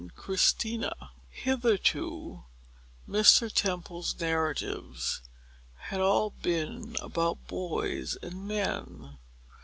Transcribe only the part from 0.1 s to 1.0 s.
Chapter IX